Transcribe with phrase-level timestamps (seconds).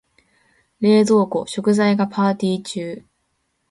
[0.79, 3.05] 冷蔵庫、食材がパーティ中。